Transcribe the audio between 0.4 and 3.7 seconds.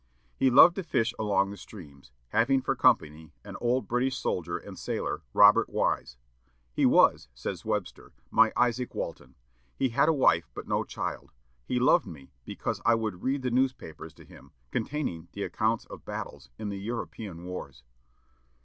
loved to fish along the streams, having for company an